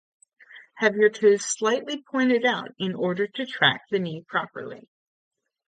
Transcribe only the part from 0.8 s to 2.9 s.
your toes slightly pointed out